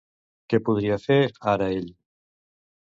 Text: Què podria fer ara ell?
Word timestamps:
Què 0.53 0.59
podria 0.69 0.97
fer 1.05 1.19
ara 1.53 1.71
ell? 1.77 1.95